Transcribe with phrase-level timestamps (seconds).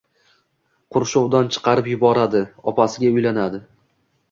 [0.95, 3.65] Qurshovdan chiqarib yuboradi, opasiga uylanadi…